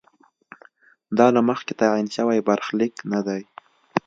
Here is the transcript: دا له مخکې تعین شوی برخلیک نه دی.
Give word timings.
دا 1.17 1.27
له 1.35 1.41
مخکې 1.49 1.73
تعین 1.79 2.07
شوی 2.15 2.39
برخلیک 2.49 2.95
نه 3.11 3.19
دی. 3.27 3.41